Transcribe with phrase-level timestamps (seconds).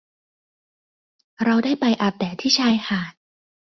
[1.43, 3.13] เราได้ไปอาบแดดที่ชายหาด